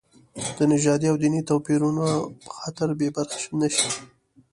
د 0.57 0.59
نژادي 0.73 1.07
او 1.09 1.17
دیني 1.21 1.41
توپیرونو 1.49 2.05
په 2.43 2.49
خاطر 2.57 2.87
بې 2.99 3.07
برخې 3.17 3.47
نه 3.61 3.67
شي. 3.75 3.89